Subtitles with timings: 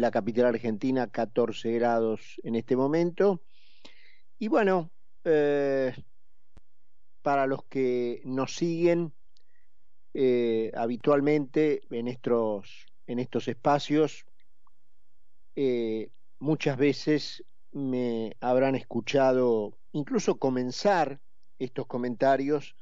[0.00, 3.42] la capital argentina 14 grados en este momento.
[4.38, 4.90] Y bueno,
[5.24, 5.94] eh,
[7.22, 9.12] para los que nos siguen
[10.14, 14.24] eh, habitualmente en estos, en estos espacios,
[15.56, 21.20] eh, muchas veces me habrán escuchado incluso comenzar
[21.58, 22.76] estos comentarios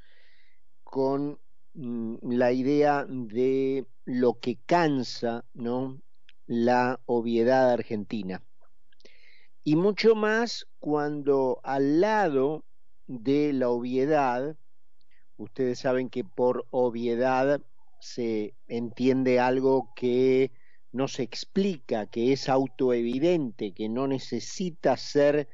[0.83, 1.41] con
[1.73, 6.04] mm, la idea de lo que cansa, ¿no?
[6.47, 8.43] La obviedad argentina.
[9.63, 12.65] Y mucho más cuando al lado
[13.07, 14.57] de la obviedad,
[15.39, 17.63] ustedes saben que por obviedad
[17.99, 20.53] se entiende algo que
[20.93, 25.49] no se explica, que es autoevidente, que no necesita ser,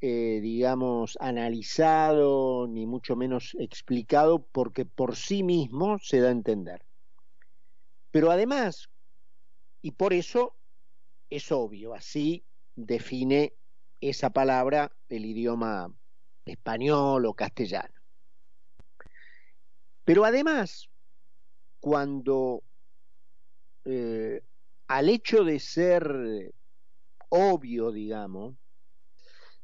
[0.00, 6.84] eh, digamos, analizado, ni mucho menos explicado, porque por sí mismo se da a entender.
[8.10, 8.90] Pero además,
[9.84, 10.56] y por eso
[11.28, 12.42] es obvio, así
[12.74, 13.52] define
[14.00, 15.94] esa palabra el idioma
[16.46, 17.94] español o castellano.
[20.06, 20.88] Pero además,
[21.80, 22.62] cuando
[23.84, 24.42] eh,
[24.86, 26.54] al hecho de ser
[27.28, 28.54] obvio, digamos,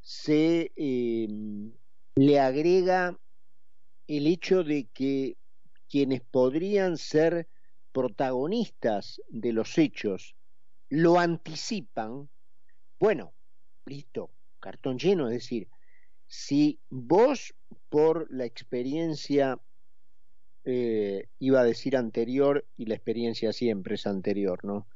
[0.02, 1.72] se em,
[2.14, 3.18] le agrega
[4.06, 5.38] el hecho de que
[5.88, 7.48] quienes podrían ser
[7.92, 10.34] protagonistas de los hechos
[10.88, 12.28] lo anticipan,
[12.98, 13.32] bueno,
[13.86, 15.68] listo, cartón lleno, es decir,
[16.26, 17.54] si vos
[17.88, 19.58] por la experiencia,
[20.64, 24.86] eh, iba a decir anterior, y la experiencia siempre es anterior, ¿no?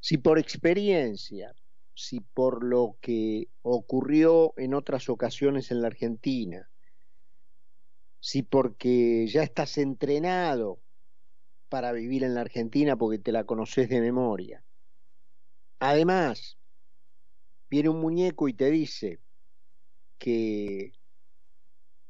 [0.00, 1.54] Si por experiencia,
[1.94, 6.68] si por lo que ocurrió en otras ocasiones en la Argentina,
[8.20, 10.80] si porque ya estás entrenado
[11.74, 14.62] para vivir en la Argentina porque te la conoces de memoria.
[15.80, 16.56] Además,
[17.68, 19.18] viene un muñeco y te dice
[20.16, 20.92] que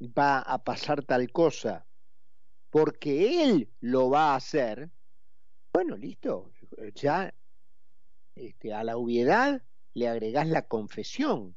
[0.03, 1.87] va a pasar tal cosa
[2.69, 4.91] porque él lo va a hacer,
[5.73, 6.53] bueno, listo,
[6.95, 7.33] ya
[8.35, 9.63] este, a la obviedad
[9.95, 11.57] le agregás la confesión.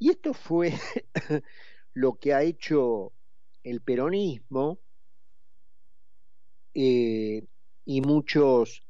[0.00, 0.72] Y esto fue
[1.94, 3.12] lo que ha hecho
[3.62, 4.80] el peronismo
[6.78, 7.46] eh,
[7.86, 8.82] y muchos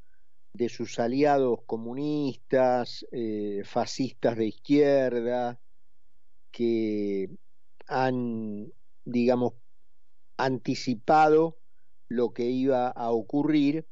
[0.52, 5.60] de sus aliados comunistas, eh, fascistas de izquierda,
[6.50, 7.30] que
[7.86, 8.72] han,
[9.04, 9.52] digamos,
[10.36, 11.58] anticipado
[12.08, 13.86] lo que iba a ocurrir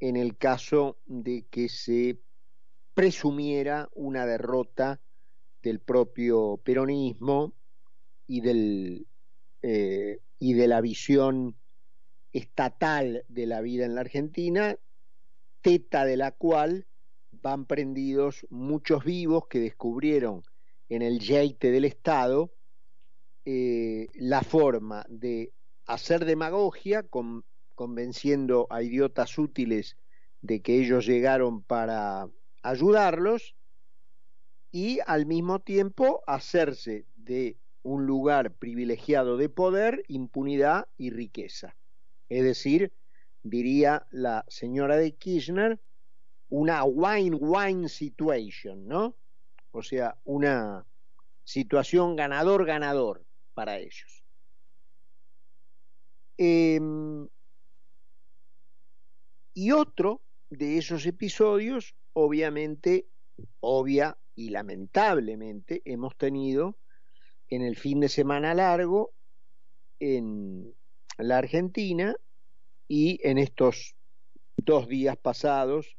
[0.00, 2.18] en el caso de que se
[2.94, 5.02] presumiera una derrota
[5.62, 7.52] del propio peronismo
[8.26, 9.06] y, del,
[9.60, 11.56] eh, y de la visión
[12.34, 14.76] estatal de la vida en la Argentina,
[15.62, 16.86] teta de la cual
[17.30, 20.42] van prendidos muchos vivos que descubrieron
[20.88, 22.52] en el yeite del Estado
[23.44, 25.52] eh, la forma de
[25.86, 27.06] hacer demagogia
[27.74, 29.96] convenciendo a idiotas útiles
[30.42, 32.28] de que ellos llegaron para
[32.62, 33.54] ayudarlos
[34.72, 41.76] y al mismo tiempo hacerse de un lugar privilegiado de poder, impunidad y riqueza.
[42.28, 42.92] Es decir,
[43.42, 45.80] diría la señora de Kirchner,
[46.48, 49.16] una wine-wine situation, ¿no?
[49.72, 50.86] O sea, una
[51.44, 53.24] situación ganador-ganador
[53.54, 54.24] para ellos.
[56.36, 57.28] Em,
[59.52, 63.08] y otro de esos episodios obviamente,
[63.60, 66.78] obvia y lamentablemente, hemos tenido
[67.48, 69.12] en el fin de semana largo
[70.00, 70.74] en
[71.18, 72.16] la Argentina
[72.88, 73.94] y en estos
[74.56, 75.96] dos días pasados,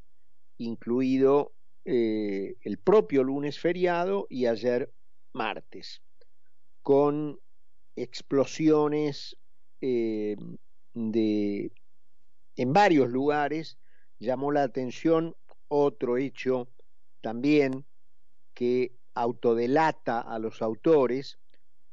[0.58, 1.54] incluido
[1.86, 4.92] eh, el propio lunes feriado y ayer
[5.34, 6.02] martes,
[6.82, 7.40] con
[7.96, 9.38] explosiones
[9.82, 10.36] eh,
[10.94, 11.72] de,
[12.56, 13.78] en varios lugares,
[14.20, 15.36] llamó la atención
[15.68, 16.68] otro hecho
[17.22, 17.86] también
[18.54, 21.38] que autodelata a los autores.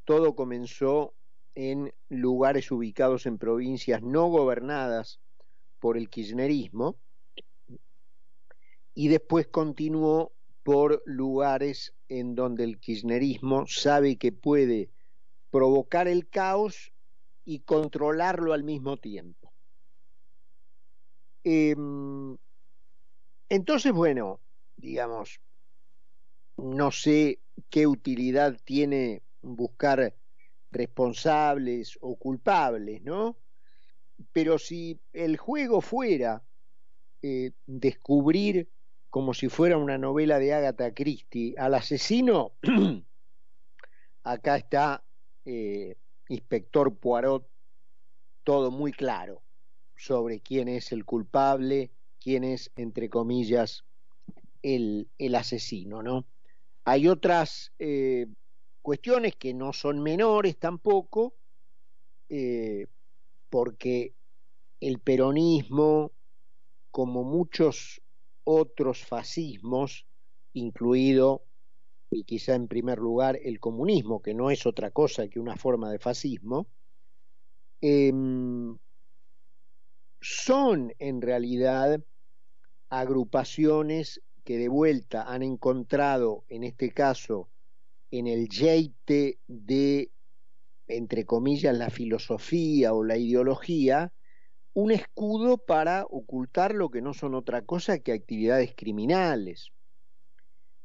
[0.04, 1.14] Todo comenzó
[1.54, 5.20] en lugares ubicados en provincias no gobernadas
[5.78, 6.96] por el kirchnerismo
[8.94, 10.32] y después continuó
[10.62, 14.90] por lugares en donde el kirchnerismo sabe que puede
[15.50, 16.92] provocar el caos
[17.44, 19.52] y controlarlo al mismo tiempo.
[21.44, 21.74] Eh,
[23.48, 24.40] entonces, bueno,
[24.76, 25.40] digamos,
[26.56, 30.14] no sé qué utilidad tiene buscar
[30.72, 33.36] responsables o culpables, ¿no?
[34.32, 36.42] Pero si el juego fuera
[37.22, 38.68] eh, descubrir
[39.12, 41.54] como si fuera una novela de Agatha Christie.
[41.58, 42.54] Al asesino,
[44.24, 45.04] acá está
[45.44, 45.96] eh,
[46.28, 47.46] Inspector Poirot,
[48.42, 49.42] todo muy claro
[49.96, 51.90] sobre quién es el culpable,
[52.20, 53.84] quién es, entre comillas,
[54.62, 56.24] el, el asesino, ¿no?
[56.84, 58.28] Hay otras eh,
[58.82, 61.34] cuestiones que no son menores tampoco,
[62.28, 62.86] eh,
[63.48, 64.14] porque
[64.80, 66.12] el peronismo,
[66.90, 68.02] como muchos
[68.44, 70.06] otros fascismos,
[70.52, 71.44] incluido
[72.10, 75.90] y quizá en primer lugar el comunismo, que no es otra cosa que una forma
[75.90, 76.66] de fascismo,
[77.80, 78.12] eh,
[80.20, 82.02] son en realidad
[82.90, 87.48] agrupaciones que de vuelta han encontrado, en este caso,
[88.12, 90.12] en el yeite de,
[90.86, 94.12] entre comillas, la filosofía o la ideología,
[94.74, 99.70] un escudo para ocultar lo que no son otra cosa que actividades criminales.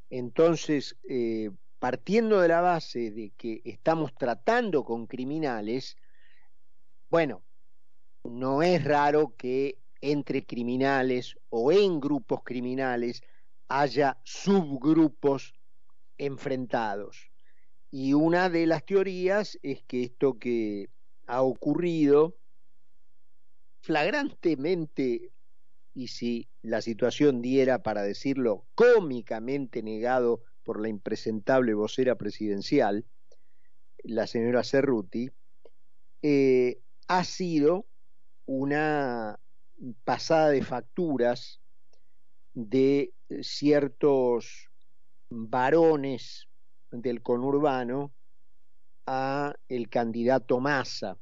[0.10, 5.98] Entonces, eh, partiendo de la base de que estamos tratando con criminales,
[7.10, 7.44] bueno,
[8.24, 13.22] no es raro que entre criminales o en grupos criminales
[13.68, 15.57] haya subgrupos
[16.18, 17.32] enfrentados.
[17.92, 20.90] Y una de las teorías es que esto que
[21.26, 22.36] ha ocurrido
[23.82, 25.32] flagrantemente,
[25.94, 33.06] y si la situación diera para decirlo cómicamente negado por la impresentable vocera presidencial,
[34.04, 35.32] la señora Cerruti,
[36.22, 37.86] eh, ha sido
[38.46, 39.40] una
[40.04, 41.62] pasada de facturas
[42.54, 44.67] de ciertos
[45.30, 46.48] varones
[46.92, 48.14] del conurbano
[49.06, 51.18] a el candidato Massa,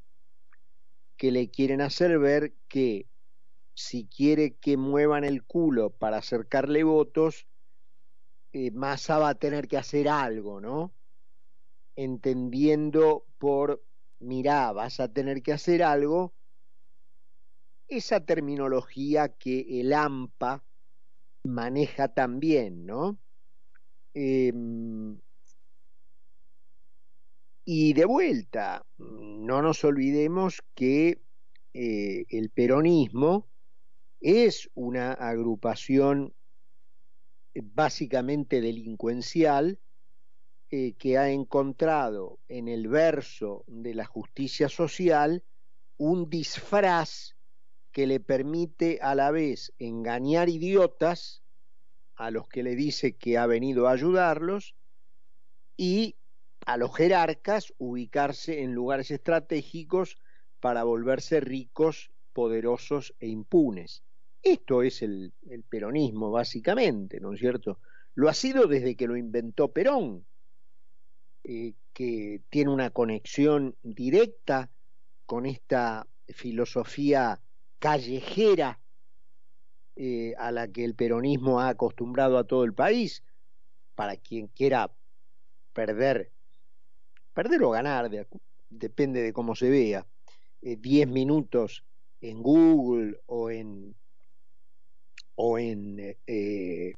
[1.17, 3.07] que le quieren hacer ver que
[3.73, 7.47] si quiere que muevan el culo para acercarle votos,
[8.53, 10.93] eh, Massa va a tener que hacer algo, ¿no?
[11.95, 13.83] Entendiendo por,
[14.19, 16.33] mirá, vas a tener que hacer algo,
[17.87, 20.63] esa terminología que el AMPA
[21.43, 23.19] maneja también, ¿no?
[24.17, 25.19] Em,
[27.65, 31.19] y de vuelta, no nos olvidemos que
[31.73, 33.49] eh, el peronismo
[34.21, 36.33] es una agrupación
[37.53, 39.79] básicamente delincuencial
[40.71, 45.43] eh, que ha encontrado en el verso de la justicia social
[45.97, 47.35] un disfraz
[47.91, 51.44] que le permite a la vez engañar idiotas
[52.15, 54.75] a los que le dice que ha venido a ayudarlos
[55.77, 56.15] y
[56.65, 60.17] a los jerarcas ubicarse en lugares estratégicos
[60.59, 64.03] para volverse ricos, poderosos e impunes.
[64.41, 65.33] Esto es el,
[65.69, 67.79] peronismo, básicamente, ¿no es cierto?
[68.13, 70.25] Lo ha sido desde que lo inventó Perón,
[71.43, 74.69] eh, que tiene una conexión directa
[75.25, 77.39] con esta filosofía
[77.79, 78.79] callejera
[79.97, 83.23] eh, a la que el peronismo ha acostumbrado a todo el país,
[83.95, 84.91] para quien quiera
[85.71, 86.31] perder,
[87.33, 88.27] perder o ganar, de,
[88.69, 90.05] depende de cómo se vea,
[90.61, 91.85] 10 eh, minutos
[92.19, 93.95] en Google o en
[95.35, 96.93] o en eh,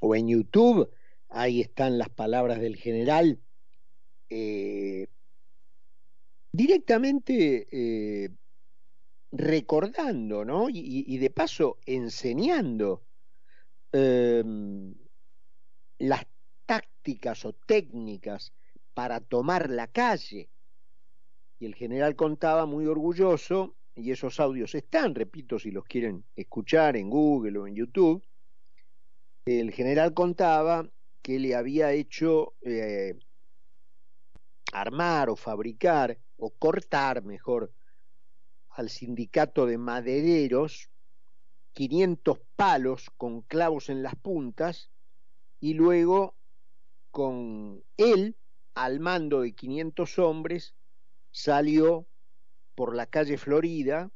[0.00, 0.90] o en YouTube,
[1.28, 3.38] ahí están las palabras del general.
[6.50, 8.30] Directamente
[9.32, 10.68] recordando, ¿no?
[10.70, 13.02] Y, de paso enseñando
[13.92, 14.44] eh,
[15.98, 16.26] las
[16.66, 18.52] tácticas o técnicas
[18.94, 20.50] para tomar la calle.
[21.58, 26.96] Y el general contaba muy orgulloso, y esos audios están, repito, si los quieren escuchar
[26.96, 28.22] en Google o en YouTube,
[29.44, 30.88] el general contaba
[31.20, 33.18] que le había hecho eh,
[34.72, 37.72] armar o fabricar o cortar, mejor,
[38.74, 40.90] al sindicato de madereros
[41.74, 44.90] 500 palos con clavos en las puntas
[45.60, 46.34] y luego
[47.10, 48.36] con él
[48.74, 50.74] al mando de 500 hombres
[51.30, 52.06] salió
[52.74, 54.10] por la calle Florida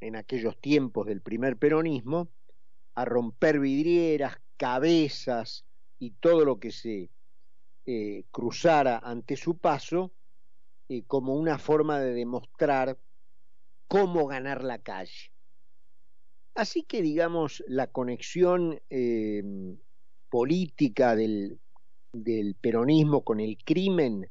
[0.00, 2.28] en aquellos tiempos del primer peronismo
[2.94, 5.64] a romper vidrieras, cabezas
[5.98, 7.10] y todo lo que se
[7.86, 10.12] eh, cruzara ante su paso
[10.88, 12.98] eh, como una forma de demostrar
[13.88, 15.32] cómo ganar la calle.
[16.54, 19.42] Así que, digamos, la conexión eh,
[20.28, 21.58] política del,
[22.60, 24.30] peronismo con el crimen,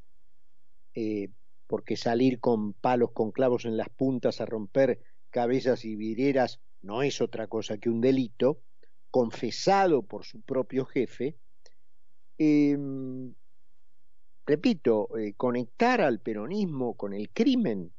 [0.94, 1.30] eh,
[1.68, 5.00] porque salir con palos con clavos en las puntas a romper
[5.30, 8.62] cabezas y vidrieras no es otra cosa que un delito,
[9.10, 11.38] confesado por su propio jefe,
[12.38, 13.34] em,
[14.46, 17.92] repito, eh, conectar al peronismo con el crimen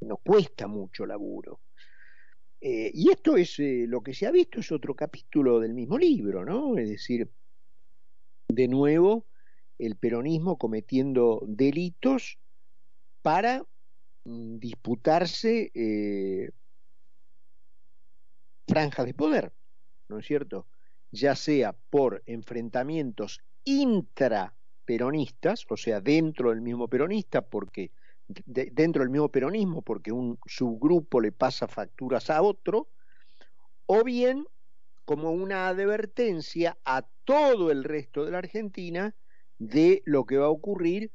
[0.00, 1.60] nos cuesta mucho laburo.
[2.60, 5.96] Eh, y esto es eh, lo que se ha visto, es otro capítulo del mismo
[5.96, 6.76] libro, ¿no?
[6.76, 7.30] Es decir,
[8.48, 9.26] de nuevo,
[9.78, 12.38] el peronismo cometiendo delitos
[13.22, 13.64] para
[14.24, 15.70] mm, disputarse
[18.66, 19.52] franjas de poder,
[20.08, 20.66] ¿no es cierto?
[21.10, 27.92] Ya sea por enfrentamientos intraperonistas, o sea, dentro del mismo peronista, porque
[28.28, 32.88] dentro del mismo peronismo, porque un subgrupo le pasa facturas a otro,
[33.86, 34.46] o bien
[35.04, 39.14] como una advertencia a todo el resto de la Argentina
[39.58, 41.10] de lo que va a ocurrir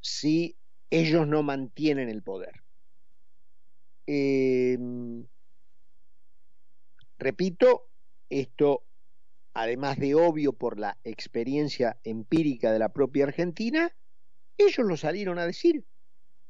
[0.00, 0.56] si
[0.90, 2.62] ellos no mantienen el poder.
[4.06, 4.76] Eh,
[7.20, 7.90] Repito,
[8.30, 8.82] esto,
[9.52, 13.94] además de obvio por la experiencia empírica de la propia Argentina,
[14.56, 15.84] ellos lo salieron a decir,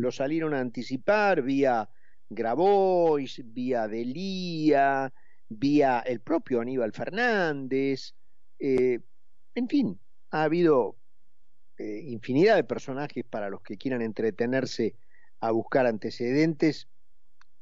[0.00, 1.88] lo salieron a anticipar vía
[2.28, 5.12] Grabois, vía Delía,
[5.49, 8.14] vía el propio Aníbal Fernández,
[8.59, 9.00] eh,
[9.54, 10.97] en fin, ha habido
[11.76, 14.95] eh, infinidad de personajes para los que quieran entretenerse
[15.40, 16.88] a buscar antecedentes.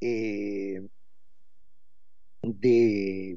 [0.01, 0.81] Eh,
[2.43, 3.37] de,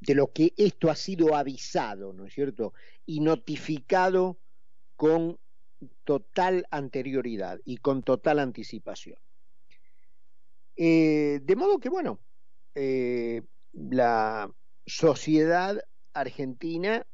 [0.00, 2.74] de lo que esto ha sido avisado, ¿no es cierto?
[3.06, 4.38] Y notificado
[4.96, 5.38] con
[6.04, 9.18] total anterioridad y con total anticipación.
[10.76, 12.18] Eh, de modo que, bueno,
[12.74, 14.50] eh, la
[14.86, 15.78] sociedad
[16.14, 17.06] argentina,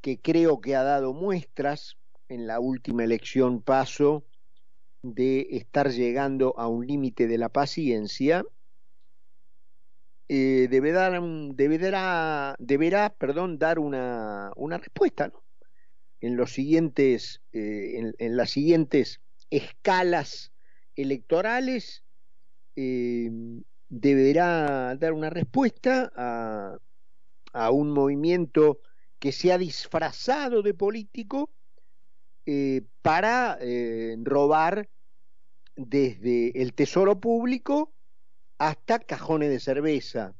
[0.00, 1.96] que creo que ha dado muestras
[2.28, 4.24] en la última elección paso
[5.02, 8.44] de estar llegando a un límite de la paciencia,
[10.28, 15.42] eh, deberá, deberá perdón, dar una, una respuesta ¿no?
[16.20, 19.20] Eh, en, las siguientes
[19.50, 20.52] escalas
[20.96, 22.02] electorales.
[22.76, 23.30] Eh,
[23.88, 28.80] deberá dar una respuesta a, un movimiento
[29.18, 31.50] que se ha disfrazado de político
[33.02, 33.58] para
[34.22, 34.88] robar
[35.76, 37.92] desde el tesoro público
[38.58, 40.34] hasta cajones de cerveza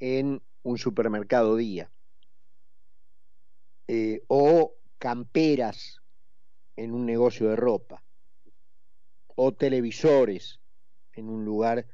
[0.00, 1.90] en un supermercado día,
[3.88, 6.00] eh, o camperas
[6.76, 8.04] en un negocio de ropa,
[9.34, 10.60] o televisores
[11.14, 11.86] en un lugar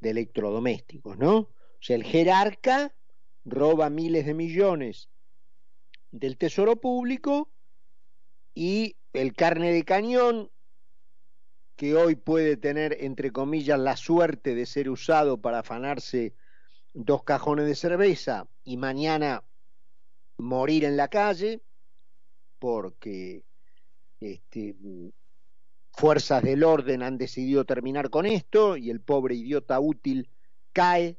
[0.00, 1.36] de electrodomésticos, ¿no?
[1.36, 1.50] O
[1.80, 2.94] sea, el jerarca
[3.44, 5.10] roba miles de millones
[6.12, 7.50] del tesoro público
[8.54, 10.50] y el carne de cañón
[11.74, 16.34] que hoy puede tener, entre comillas, la suerte de ser usado para afanarse
[16.94, 19.42] dos cajones de cerveza y mañana
[20.36, 21.60] morir en la calle,
[22.62, 23.42] porque
[24.20, 24.76] este,
[25.90, 30.28] fuerzas del orden han decidido terminar con esto y el pobre idiota útil
[30.72, 31.18] cae,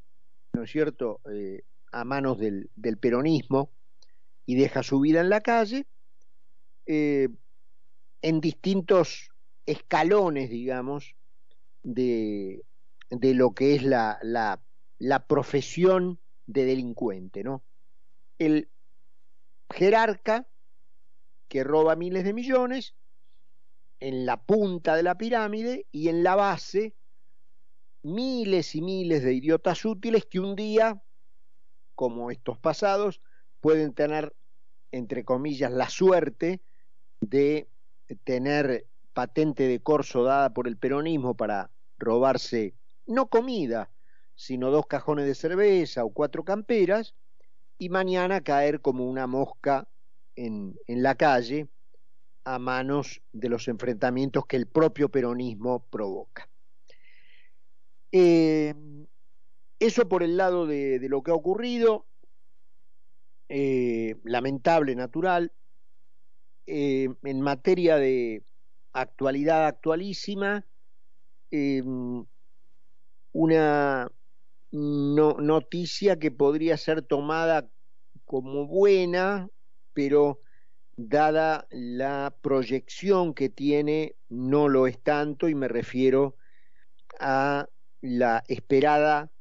[0.54, 3.72] ¿no es cierto?, eh, a manos del, peronismo
[4.46, 5.86] y deja su vida en la calle,
[6.86, 7.28] eh,
[8.22, 9.30] en distintos
[9.66, 11.14] escalones, digamos,
[11.84, 12.64] de,
[13.10, 14.62] lo que es la, la,
[14.98, 17.64] la, profesión de delincuente, ¿no?
[18.40, 18.70] El
[19.70, 20.48] jerarca
[21.54, 22.96] que roba miles de millones
[24.00, 26.96] en la punta de la pirámide y en la base
[28.02, 31.00] miles y miles de idiotas útiles que un día,
[31.94, 33.22] como estos pasados,
[33.62, 34.36] pueden tener,
[34.92, 36.60] entre comillas, la suerte
[37.22, 37.70] de
[38.24, 41.70] tener patente de corso dada por el peronismo para
[42.00, 42.74] robarse
[43.06, 43.92] no comida,
[44.34, 47.14] sino dos cajones de cerveza o cuatro camperas,
[47.78, 49.88] y mañana caer como una mosca
[50.36, 51.68] en, la calle
[52.44, 56.50] a manos de los enfrentamientos que el propio peronismo provoca.
[58.12, 58.74] Eh,
[59.80, 62.06] eso por el lado de, lo que ha ocurrido,
[63.50, 65.52] eh, lamentable, natural.
[66.66, 68.44] Eh, en materia de,
[68.94, 70.66] actualidad actualísima,
[73.32, 74.12] una
[74.72, 77.70] noticia que podría ser tomada
[78.26, 79.50] como buena,
[79.94, 80.42] pero
[80.96, 86.36] dada la proyección que tiene, no lo es tanto y me refiero
[87.20, 87.68] a
[88.02, 89.32] la esperada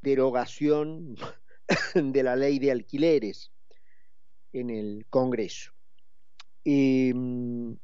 [0.00, 1.16] derogación
[1.94, 3.50] de la ley de alquileres
[4.52, 5.72] en el Congreso.
[6.64, 7.76] Em,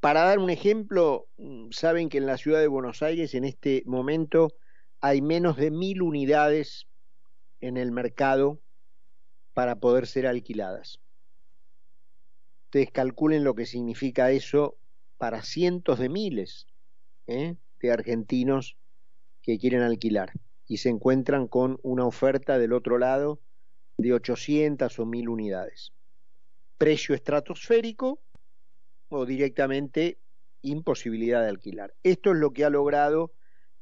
[0.00, 3.82] para dar un ejemplo, mm, saben que en la ciudad de Buenos Aires en este
[3.86, 4.52] momento
[5.00, 6.86] hay menos de mil unidades
[7.60, 8.60] en el mercado
[9.54, 11.00] para poder ser alquiladas.
[12.66, 14.76] Ustedes calculen lo que significa eso
[15.16, 16.66] para cientos de miles
[17.28, 17.54] ¿eh?
[17.80, 18.76] de argentinos
[19.42, 20.32] que quieren alquilar
[20.66, 23.40] y se encuentran con una oferta del otro lado
[23.96, 25.92] de 800 o 1000 unidades.
[26.78, 28.20] Precio estratosférico
[29.08, 30.18] o directamente
[30.62, 31.94] imposibilidad de alquilar.
[32.02, 33.32] Esto es lo que ha logrado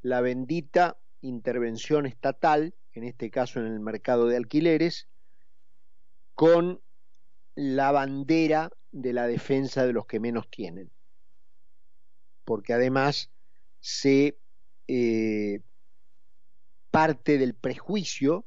[0.02, 5.08] la bendita intervención estatal, en este caso en el mercado de alquileres,
[6.34, 6.80] con
[7.54, 10.90] la bandera de la defensa de los que menos tienen.
[12.44, 13.30] Porque además
[13.80, 14.36] se
[14.88, 15.60] eh,
[16.90, 18.44] parte del prejuicio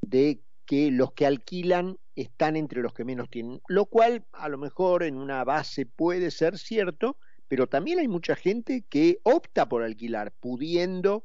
[0.00, 4.58] de que los que alquilan están entre los que menos tienen, lo cual a lo
[4.58, 9.82] mejor en una base puede ser cierto, pero también hay mucha gente que opta por
[9.82, 11.24] alquilar, pudiendo,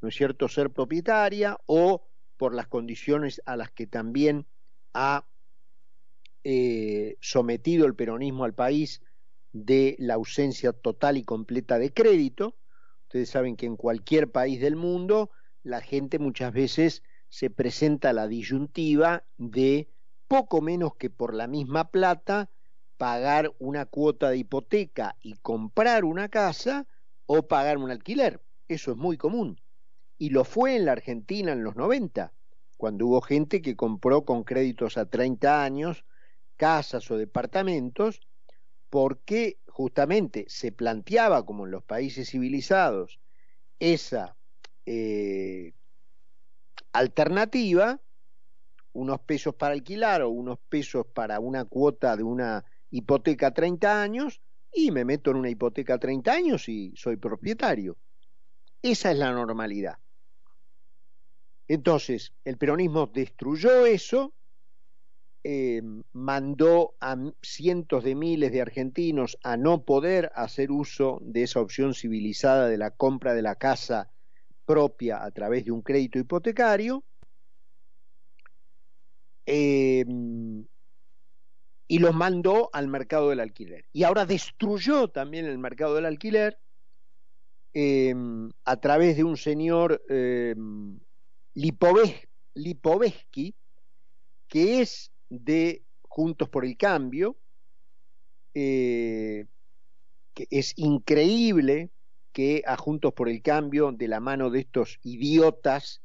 [0.00, 4.46] ¿no es cierto?, ser propietaria o por las condiciones a las que también
[4.94, 5.26] ha
[6.44, 9.00] eh, sometido el peronismo al país
[9.52, 12.56] de la ausencia total y completa de crédito.
[13.04, 15.30] Ustedes saben que en cualquier país del mundo
[15.62, 19.88] la gente muchas veces se presenta la disyuntiva de
[20.26, 22.50] poco menos que por la misma plata
[22.96, 26.86] pagar una cuota de hipoteca y comprar una casa
[27.26, 28.42] o pagar un alquiler.
[28.68, 29.60] Eso es muy común.
[30.18, 32.32] Y lo fue en la Argentina en los 90,
[32.82, 36.04] cuando hubo gente que compró con créditos a 30 años
[36.56, 38.20] casas o departamentos,
[38.90, 43.20] porque justamente se planteaba, como en los países civilizados,
[43.78, 44.36] esa
[44.84, 45.74] eh,
[46.92, 48.00] alternativa,
[48.94, 54.02] unos pesos para alquilar o unos pesos para una cuota de una hipoteca a 30
[54.02, 57.96] años y me meto en una hipoteca a 30 años y soy propietario.
[58.82, 60.01] Esa es la normalidad.
[61.68, 64.32] Entonces, el peronismo destruyó eso,
[65.44, 71.60] eh, mandó a cientos de miles de argentinos a no poder hacer uso de esa
[71.60, 74.08] opción civilizada de la compra de la casa
[74.64, 77.02] propia a través de un crédito hipotecario
[79.46, 80.04] eh,
[81.88, 83.84] y los mandó al mercado del alquiler.
[83.92, 86.58] Y ahora destruyó también el mercado del alquiler
[87.74, 88.14] eh,
[88.64, 90.02] a través de un señor
[91.54, 93.54] eh, Lipovetsky,
[94.48, 97.36] que es de Juntos por el Cambio,
[98.52, 99.46] que
[100.50, 101.90] es increíble
[102.32, 106.02] que a Juntos por el Cambio, de la mano de estos idiotas,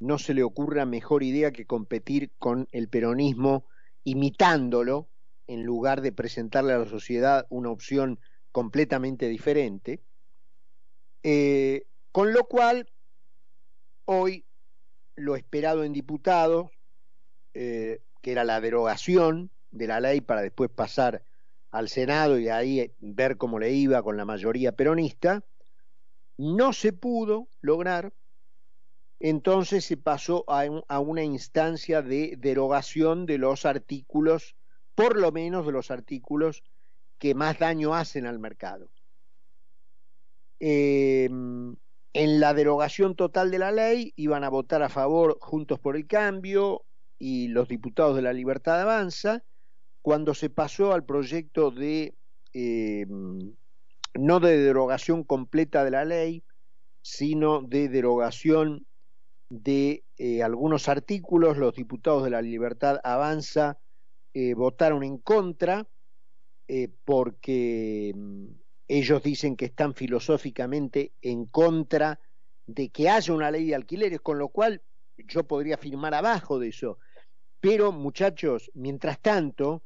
[0.00, 3.64] no se le ocurra mejor idea que competir con el peronismo
[4.04, 5.08] imitándolo
[5.46, 8.20] en lugar de presentarle a la sociedad una opción
[8.52, 10.00] completamente diferente.
[11.22, 12.88] Eh, con lo cual,
[14.04, 14.44] hoy
[15.18, 16.70] lo esperado en diputados,
[17.54, 21.22] eh, que era la derogación de la ley para después pasar
[21.70, 25.44] al Senado y ahí ver cómo le iba con la mayoría peronista,
[26.36, 28.12] no se pudo lograr,
[29.20, 34.56] entonces se pasó a, una instancia de derogación de los artículos,
[34.94, 36.62] por lo menos de los artículos
[37.18, 38.88] que más daño hacen al mercado.
[40.60, 41.76] Em,
[42.18, 46.08] en la derogación total de la ley iban a votar a favor Juntos por el
[46.08, 46.84] Cambio
[47.16, 49.44] y los diputados de la Libertad Avanza,
[50.02, 52.16] cuando se pasó al proyecto de
[52.52, 53.54] em,
[54.14, 56.42] no de derogación completa de la ley,
[57.02, 58.84] sino de derogación
[59.48, 61.56] de eh, algunos artículos.
[61.56, 63.78] Los diputados de la Libertad Avanza
[64.34, 65.86] eh, votaron en contra
[66.66, 68.46] eh, porque mm,
[68.88, 72.18] ellos dicen que están filosóficamente en contra
[72.66, 74.82] de que haya una ley de alquileres, con lo cual
[75.16, 76.98] yo podría firmar abajo de eso.
[77.60, 79.84] Pero muchachos, mientras tanto,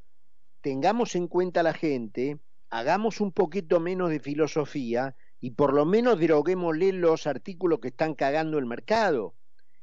[0.60, 2.38] tengamos en cuenta la gente
[2.72, 8.14] hagamos un poquito menos de filosofía y por lo menos deroguémosle los artículos que están
[8.14, 9.34] cagando el mercado.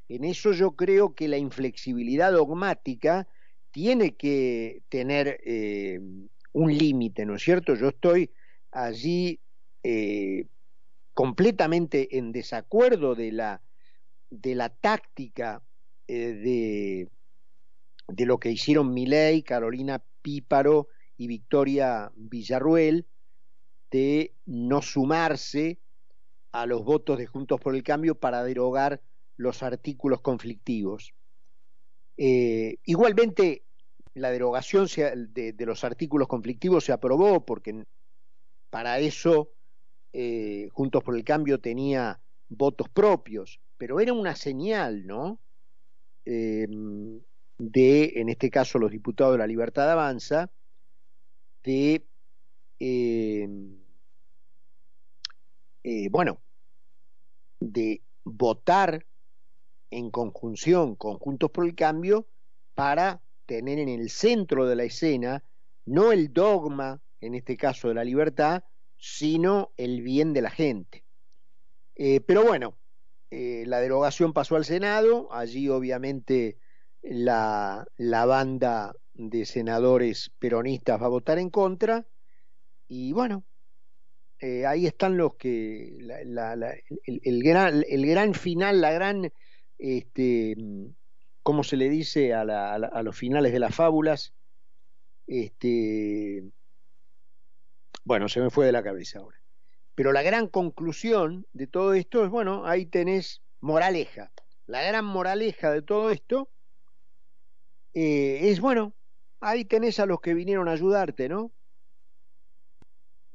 [0.08, 3.28] En eso yo creo que la inflexibilidad dogmática
[3.70, 6.00] tiene que tener eh,
[6.52, 7.76] un límite, ¿no es cierto?
[7.76, 8.32] Yo estoy
[8.72, 9.40] allí
[9.84, 10.48] eh,
[11.14, 13.62] completamente en desacuerdo de la,
[14.30, 15.62] de la táctica
[16.08, 17.10] eh, de,
[18.08, 23.06] de lo que hicieron Milei, Carolina Píparo y Victoria Villarruel
[23.92, 25.80] de no sumarse
[26.52, 29.02] a los votos de Juntos por el Cambio para derogar
[29.38, 31.14] los artículos conflictivos.
[32.18, 33.64] Eh, igualmente,
[34.14, 37.86] la derogación de, los artículos conflictivos se aprobó porque
[38.70, 39.50] para eso
[40.14, 45.40] eh, Juntos por el Cambio tenía votos propios, pero era una señal, ¿no?
[46.26, 47.20] Em,
[47.58, 50.50] de, en este caso, los diputados de la Libertad Avanza,
[51.64, 52.06] de,
[52.80, 53.78] em,
[55.84, 56.42] eh, bueno,
[57.60, 59.06] de votar
[59.92, 62.28] en conjunción, conjuntos por el cambio,
[62.74, 65.44] para tener en el centro de la escena
[65.86, 68.64] no el dogma, en este caso de la libertad,
[68.98, 71.04] sino el bien de la gente.
[71.96, 72.78] Eh, pero bueno,
[73.32, 76.58] eh, la derogación pasó al Senado, allí obviamente
[77.02, 82.06] la, la, banda de senadores peronistas va a votar en contra,
[82.88, 83.44] y bueno,
[84.40, 85.98] eh, ahí están los que,
[87.06, 89.32] el, gran, el gran final, la gran,
[89.78, 90.56] este,
[91.44, 94.34] ¿cómo se le dice a, a los finales de las fábulas?
[95.28, 96.44] Este,
[98.10, 99.40] bueno, se me fue de la cabeza ahora.
[99.94, 104.32] Pero la gran conclusión de todo esto es, bueno, ahí tenés moraleja.
[104.66, 106.50] La gran moraleja de todo esto
[107.94, 108.96] eh, es, bueno,
[109.42, 111.52] ahí tenés a los que vinieron a ayudarte, ¿no?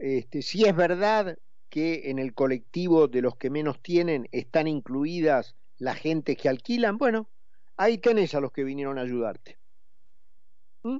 [0.00, 5.54] Este, si es verdad que en el colectivo de los que menos tienen están incluidas
[5.78, 7.28] la gente que alquilan, bueno,
[7.76, 9.56] ahí tenés a los que vinieron a ayudarte.
[10.82, 10.98] ¿Mm?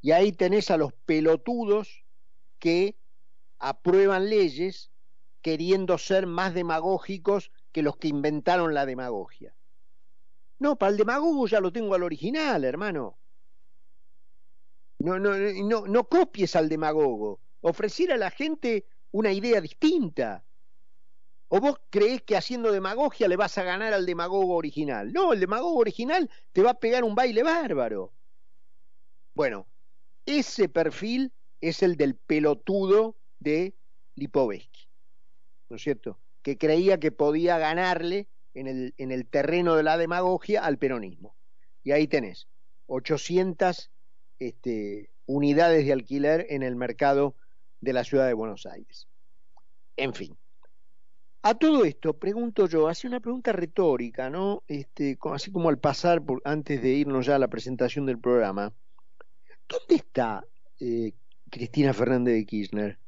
[0.00, 2.05] Y ahí tenés a los pelotudos
[2.66, 2.96] que
[3.60, 4.90] aprueban leyes
[5.40, 9.54] queriendo ser más demagógicos que los que inventaron la demagogia.
[10.58, 13.20] No, para el demagogo ya lo tengo al original, hermano.
[14.98, 17.38] No, no, no, no copies al demagogo.
[17.60, 20.44] Ofrecer a la gente una idea distinta.
[21.46, 25.12] ¿O vos creés que haciendo demagogia le vas a ganar al demagogo original?
[25.12, 28.12] No, el demagogo original te va a pegar un baile bárbaro.
[29.34, 29.68] Bueno,
[30.24, 33.74] ese perfil es el del pelotudo de
[34.14, 34.88] Lipovetsky,
[35.68, 36.18] ¿no es cierto?
[36.42, 41.34] Que creía que podía ganarle en el, en el terreno de la demagogia al peronismo.
[41.82, 42.48] Y ahí tenés
[42.86, 43.90] 800
[44.38, 47.34] este, unidades de alquiler en el mercado
[47.80, 49.08] de la ciudad de Buenos Aires.
[49.96, 50.36] En fin.
[51.42, 54.64] A todo esto, pregunto yo, hace una pregunta retórica, ¿no?
[54.66, 58.72] Este, así como al pasar, por, antes de irnos ya a la presentación del programa,
[59.68, 60.44] ¿dónde está
[60.80, 61.12] eh,
[61.50, 62.98] Cristina Fernández de Kirchner?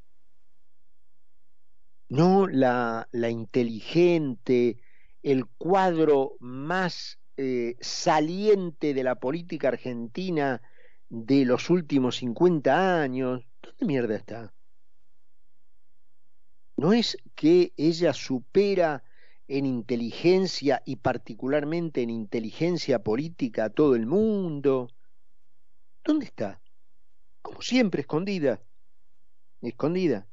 [2.08, 2.46] ¿no?
[2.46, 4.78] La, la inteligente,
[5.22, 10.62] el cuadro más eh, saliente de la política argentina
[11.08, 13.44] de los últimos 50 años.
[13.62, 14.52] ¿Dónde mierda está?
[16.76, 19.02] ¿No es que ella supera
[19.48, 24.88] en inteligencia y particularmente en inteligencia política a todo el mundo?
[26.04, 26.60] ¿Dónde está?
[27.48, 28.60] Como siempre, escondida.
[29.62, 30.28] Escondida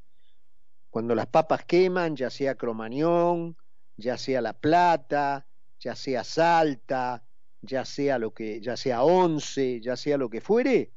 [0.95, 3.58] cuando las papas queman, ya sea Cromañón,
[3.97, 5.45] ya sea La Plata,
[5.78, 7.21] ya sea Salta,
[7.62, 10.93] ya sea lo que, ya sea Once, ya sea lo que fuere,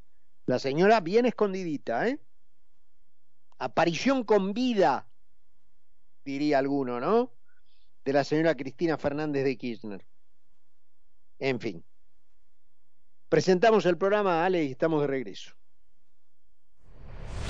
[0.46, 2.20] la señora bien escondidita, ¿eh?
[3.58, 5.08] Aparición con vida,
[6.24, 7.32] diría alguno, ¿no?
[8.04, 10.06] De la señora Cristina Fernández de Kirchner.
[11.40, 11.84] En fin.
[13.28, 15.57] Presentamos el programa, Ale, y estamos de regreso.